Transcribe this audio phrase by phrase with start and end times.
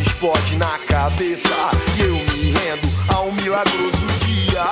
[0.00, 4.64] Explode na cabeça E eu me rendo a um milagroso dia.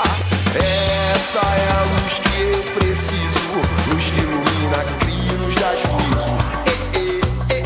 [0.54, 3.40] Essa é a luz que eu preciso
[3.88, 7.20] Luz que ilumina, cria e nos dá juízo eh,
[7.50, 7.64] eh,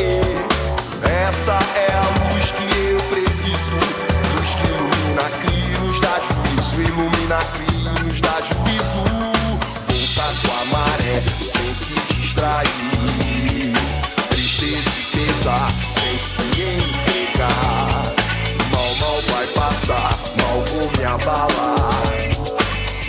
[0.00, 1.28] eh.
[1.28, 3.74] Essa é a luz que eu preciso
[4.34, 9.04] Luz que ilumina, cria e nos dá juízo Ilumina, cria e nos dá juízo
[10.14, 11.22] Volta com a maré
[21.14, 21.74] abalar.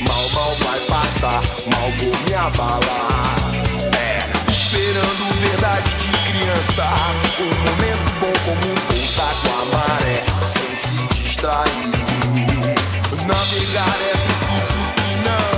[0.07, 3.35] Mal, mal vai passar, mal vou me abalar.
[3.97, 6.85] É, esperando verdade de criança.
[7.39, 11.85] Um momento bom como voltar com a maré, sem se distrair.
[13.25, 15.55] Navegar é preciso, senão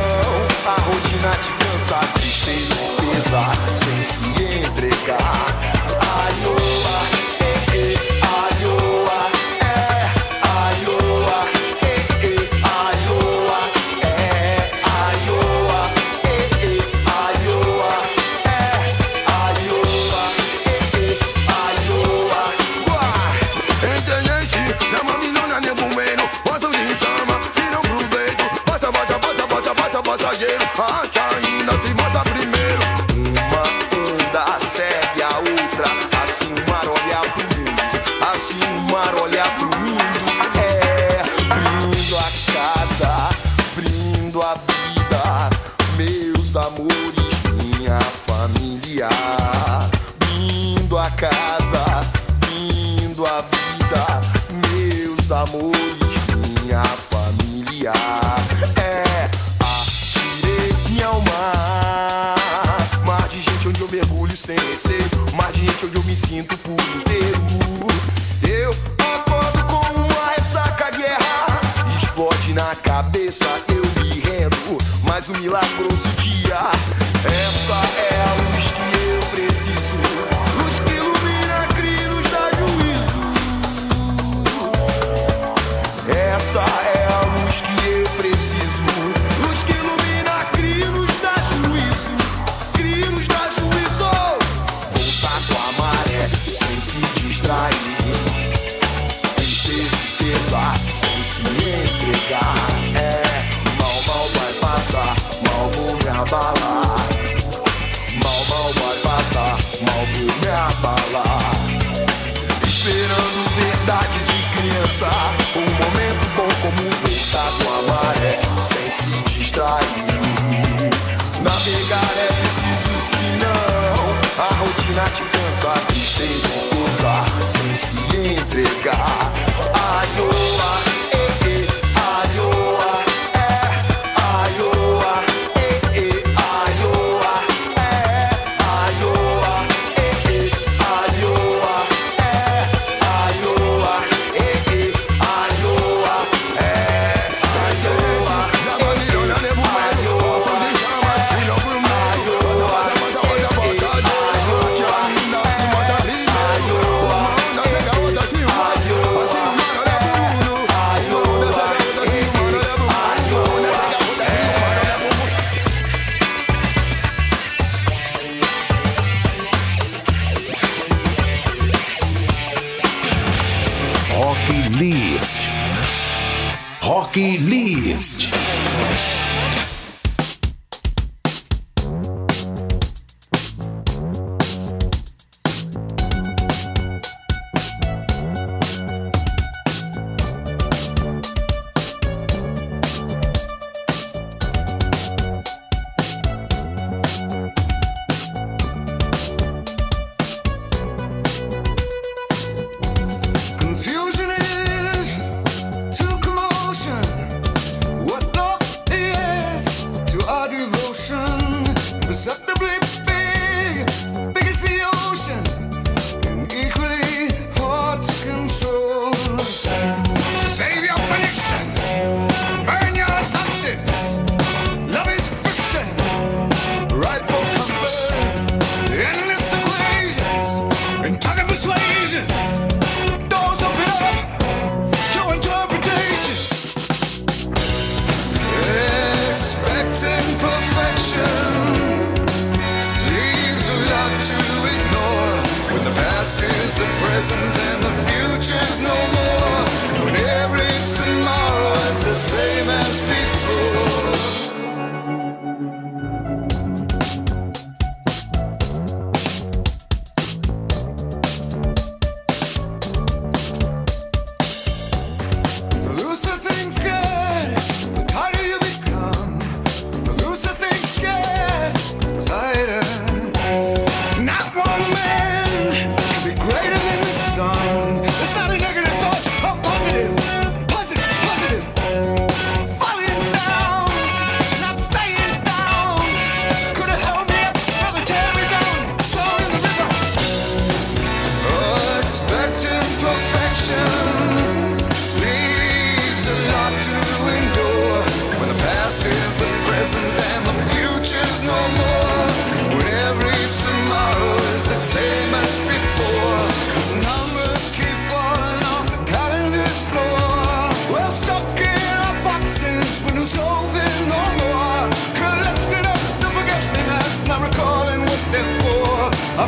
[0.65, 5.36] a rotina te cansa, tristeza e pesar, sem se entregar.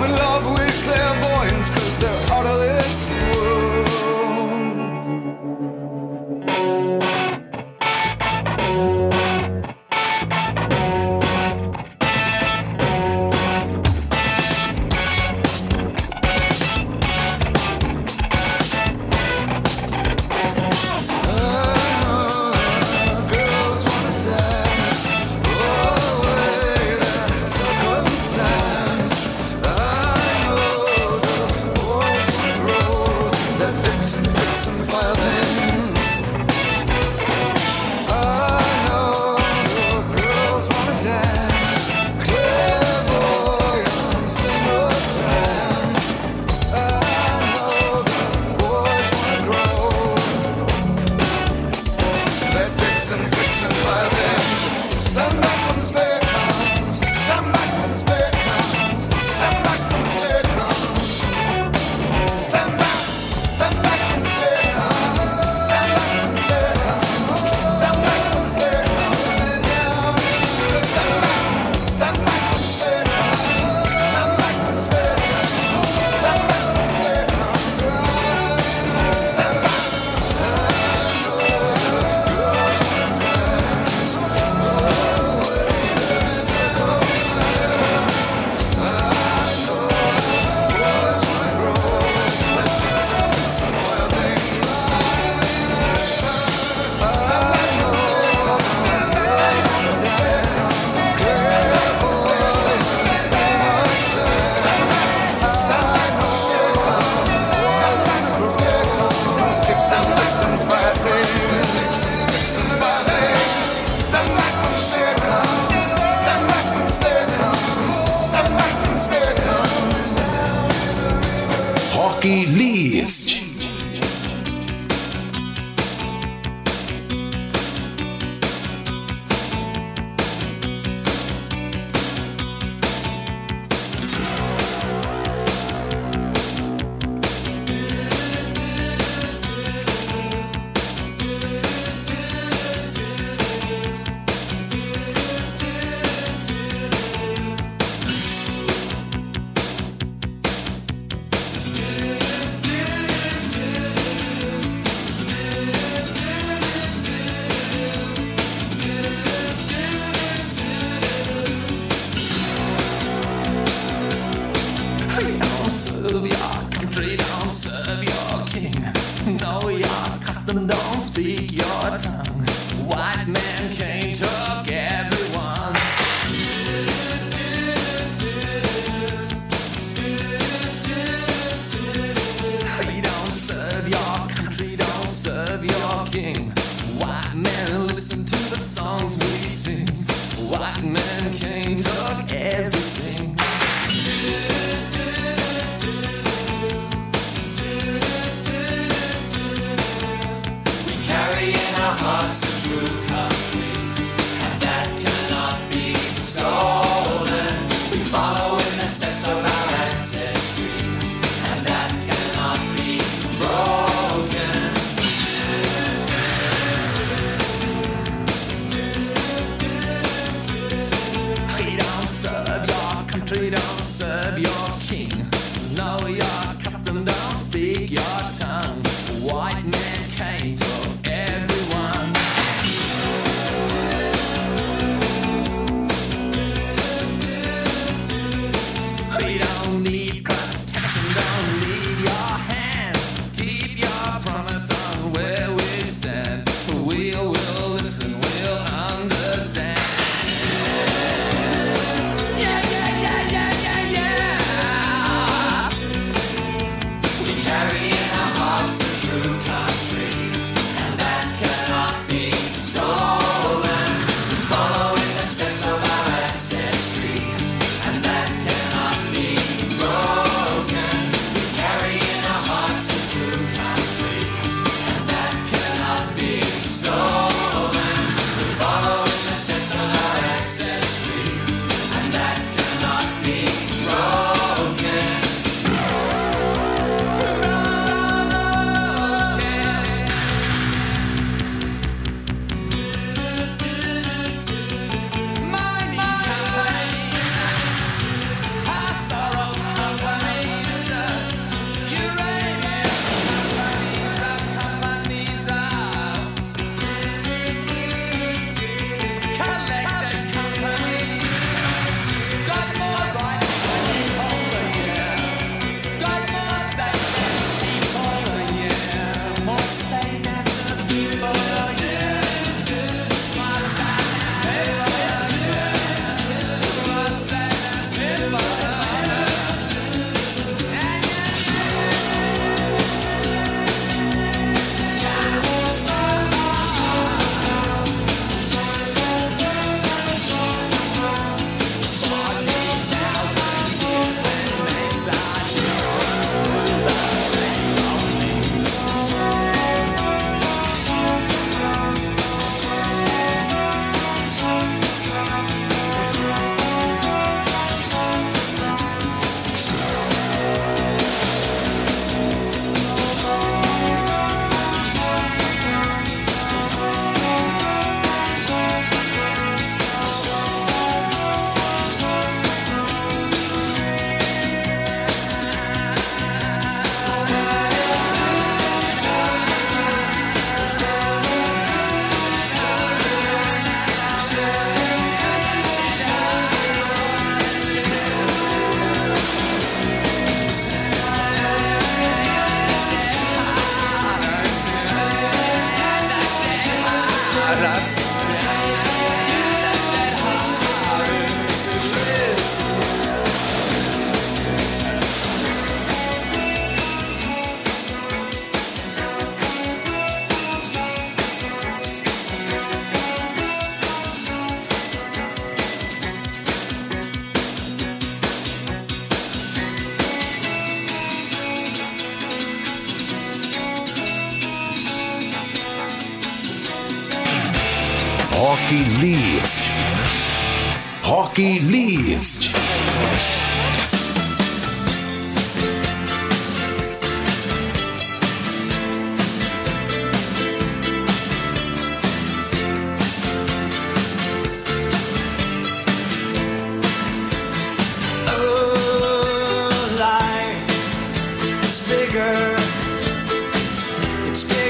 [0.02, 0.29] I'm love.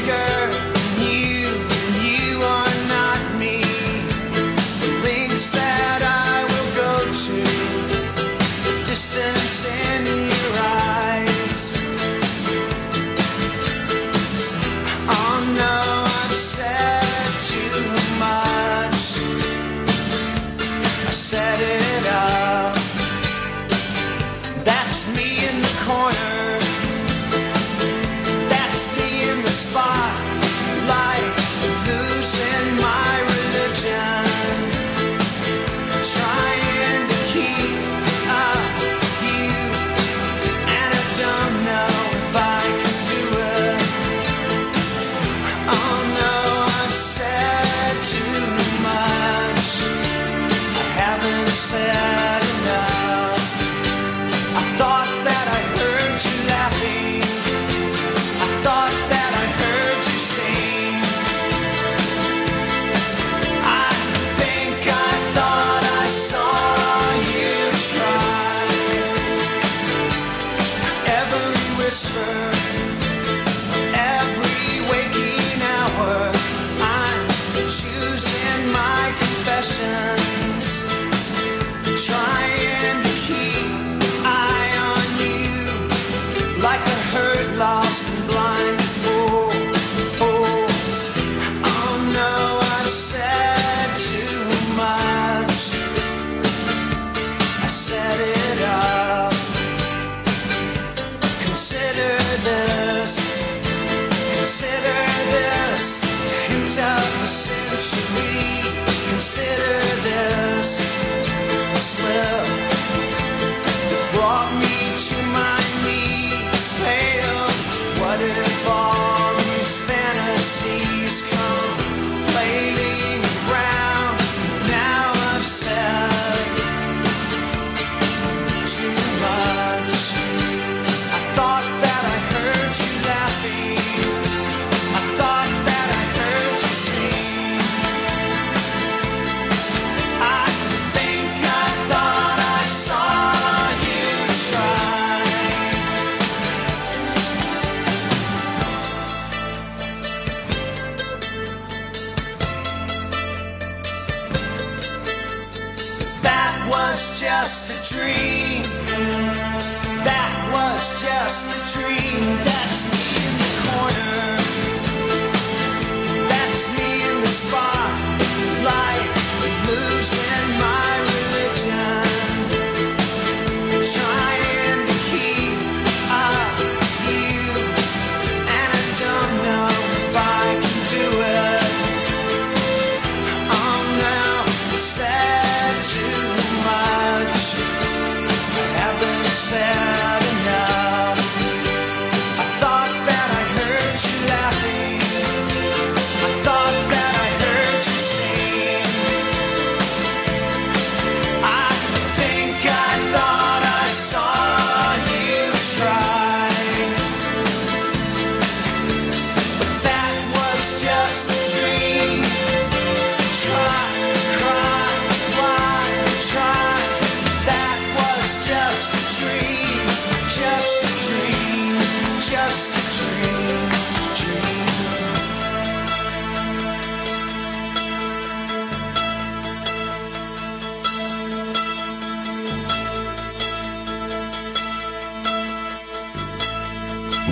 [0.09, 0.58] Yeah.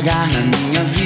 [0.00, 0.99] Devagar na minha vida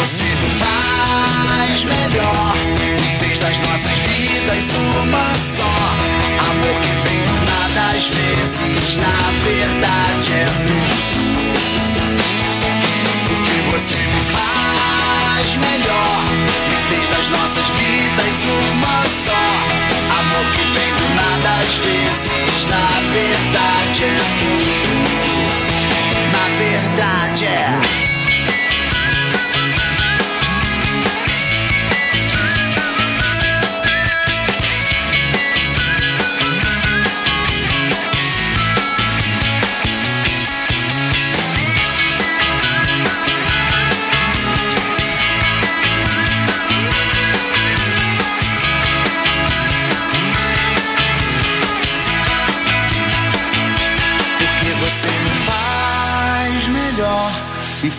[0.00, 2.54] você me faz melhor.
[2.96, 5.74] E fez das nossas vidas uma só?
[6.50, 10.94] Amor que vem do nada às vezes Na verdade é tudo
[13.28, 16.20] Porque você me faz melhor.
[16.72, 19.42] E fez das nossas vidas uma só?
[20.18, 24.06] Amor que vem do nada às vezes Na verdade é
[24.40, 24.72] tudo
[26.32, 28.09] Na verdade é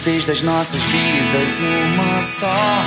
[0.03, 2.83] fez das nossas vidas uma só.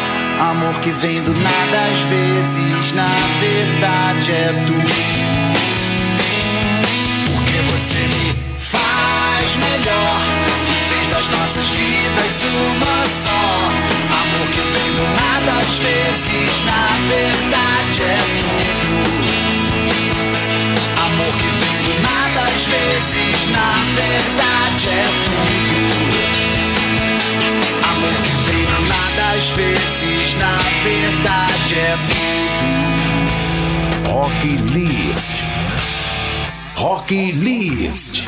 [0.50, 4.88] Amor que vem do nada às vezes, na verdade é tudo.
[7.26, 10.20] Porque você me faz melhor
[10.88, 13.44] fez das nossas vidas uma só.
[14.20, 19.14] Amor que vem do nada às vezes, na verdade é tudo.
[21.06, 25.93] Amor que vem do nada às vezes, na verdade é tudo.
[29.34, 31.96] Às vezes, na verdade é
[34.02, 34.12] tudo.
[34.12, 35.34] Rock List.
[36.76, 38.24] Rock List.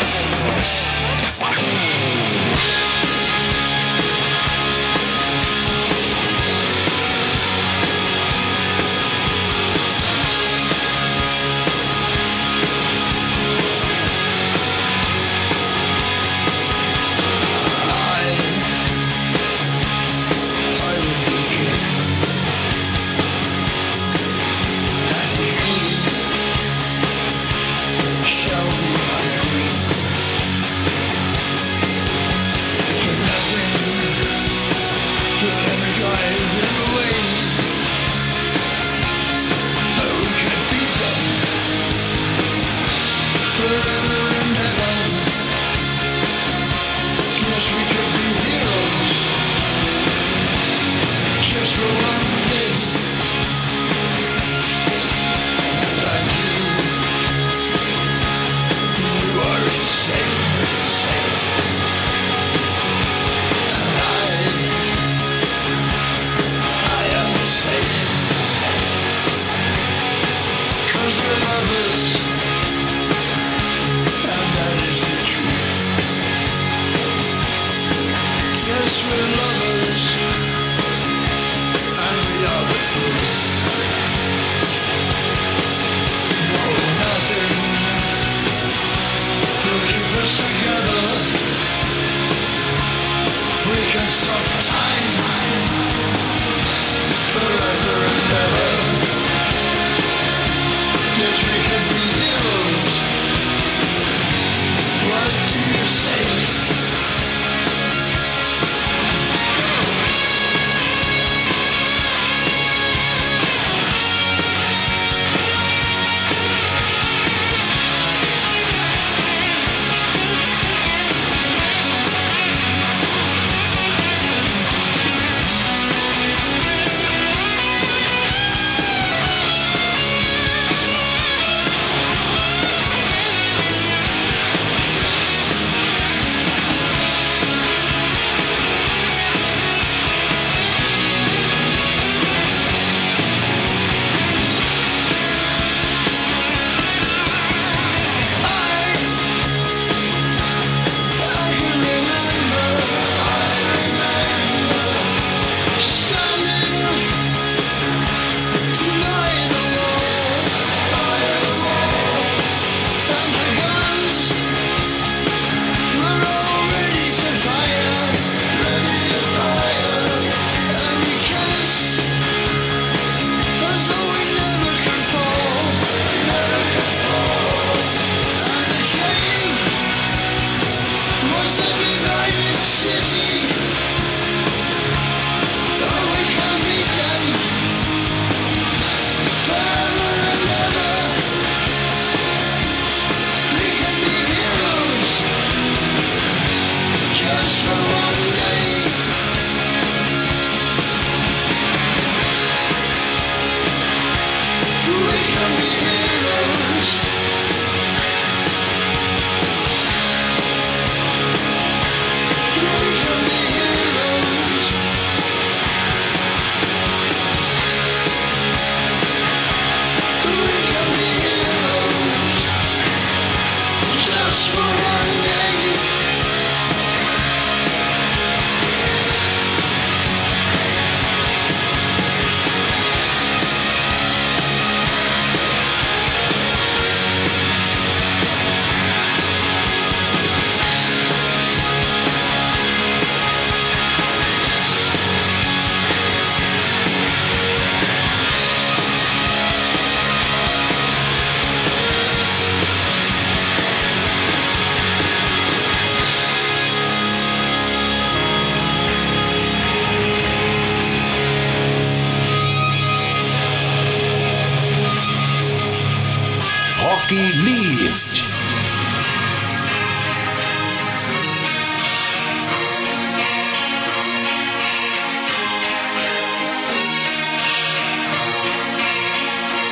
[267.66, 268.22] есть.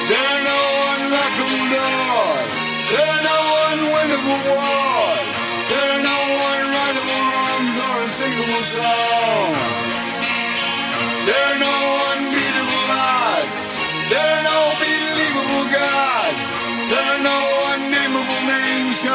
[0.08, 0.58] There no
[0.94, 2.56] unlockable doors.
[2.90, 3.38] There are no
[3.68, 4.73] one winnable.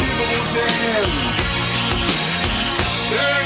[0.00, 1.06] evils in.
[3.10, 3.41] There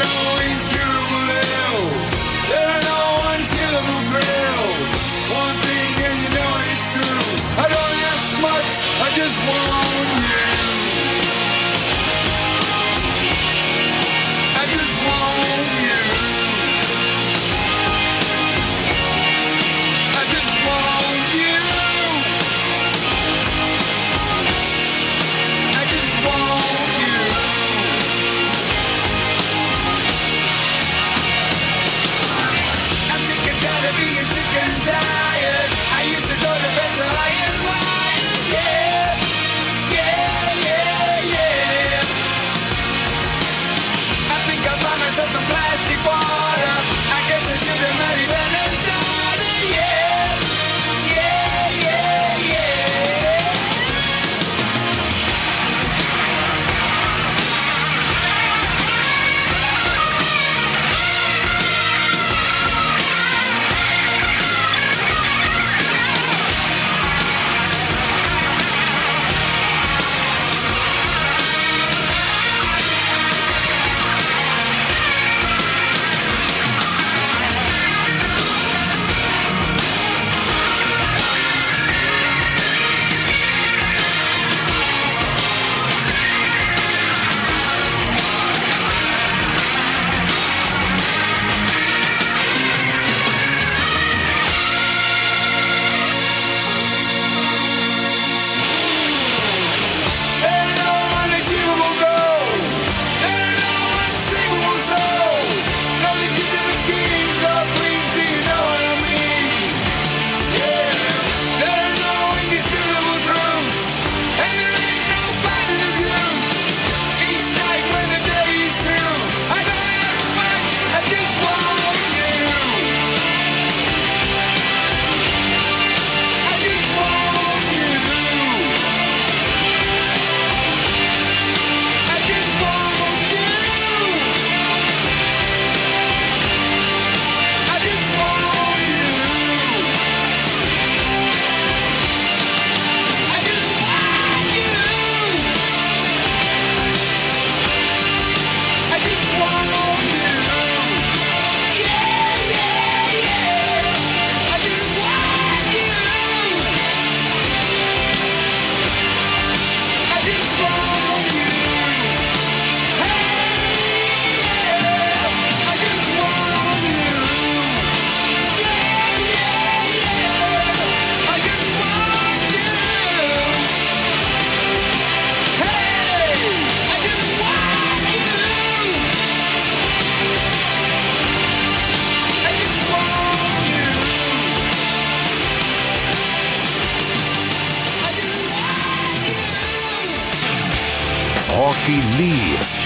[191.86, 192.80] Hockey liest.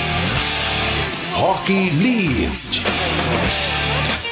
[1.32, 4.29] Hockey liest.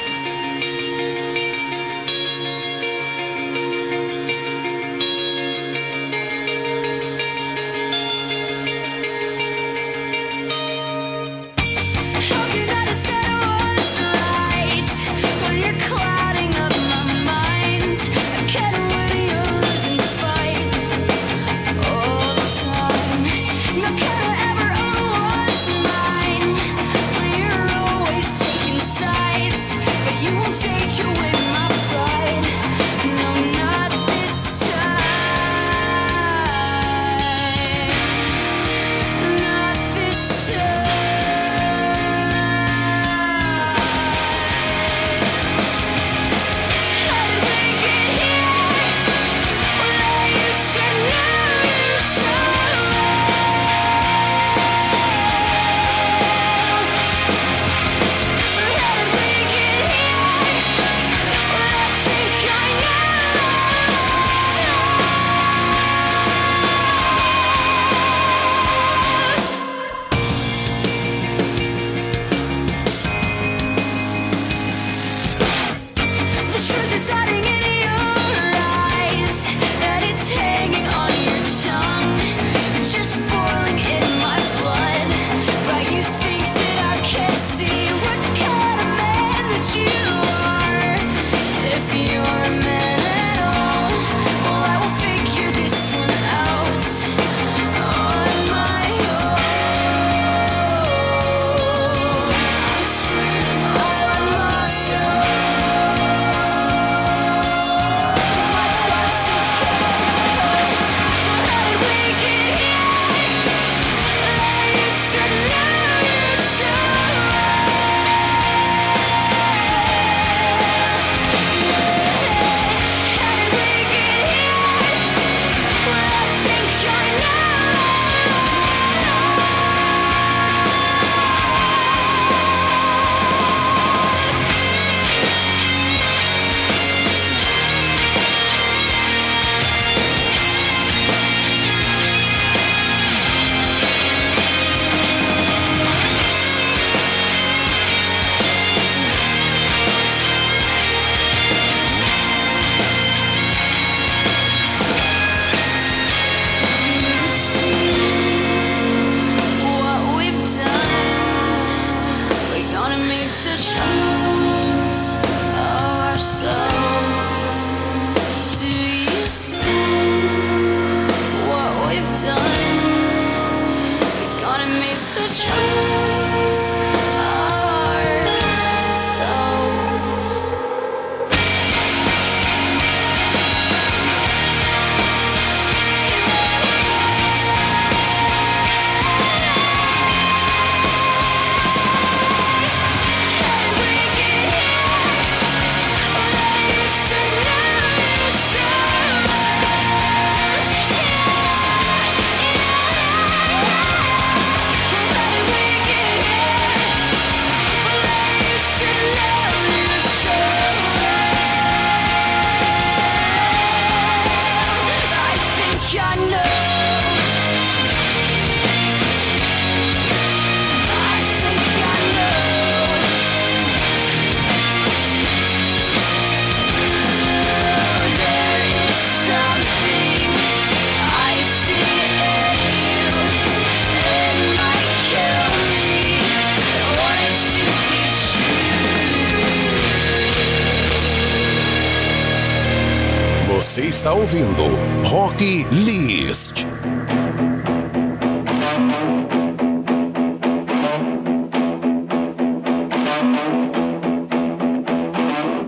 [244.41, 246.65] Rock List.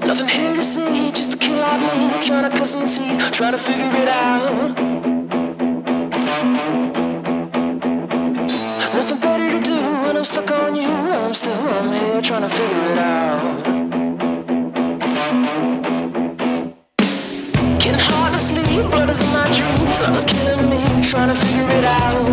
[0.08, 1.52] Nothing here to see, just a kid
[1.82, 4.78] me trying to cut some teeth, trying to figure it out.
[8.94, 10.88] Nothing better to do when I'm stuck on you.
[10.88, 13.71] I'm still I'm here trying to figure it out.
[19.12, 20.00] Is in my dreams.
[20.02, 22.24] Love is killing me, trying to figure it out.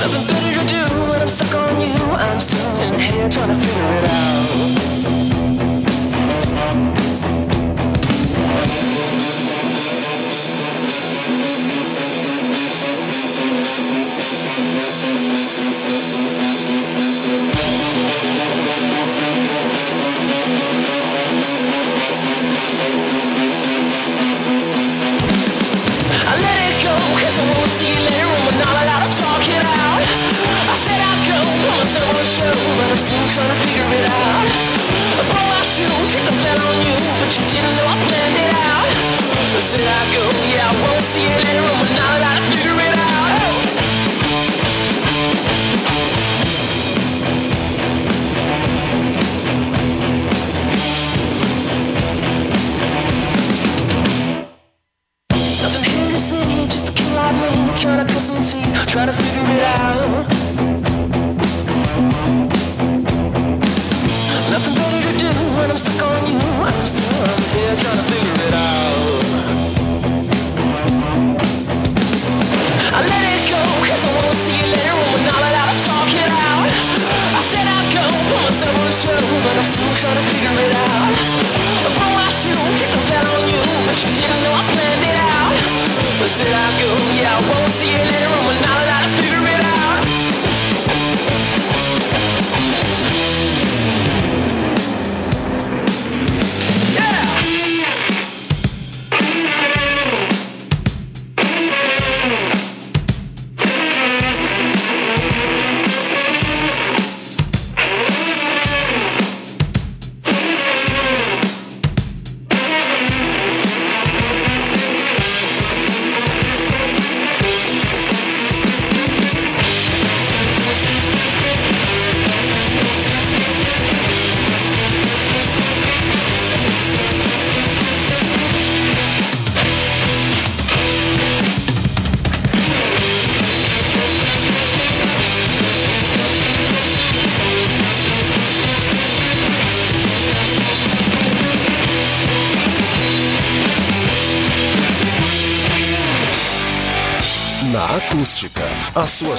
[0.00, 1.94] Nothing better to do when I'm stuck on you.
[2.26, 4.63] I'm still in here trying to figure it out.
[39.72, 41.93] and I go, yeah, I won't see it later.
[79.72, 81.08] Trying to figure it out.
[81.84, 85.04] I blow my shoe, take a bet on you, but you didn't know I planned
[85.08, 85.52] it out.
[86.20, 88.63] I said I'd go, yeah, I won't see you later when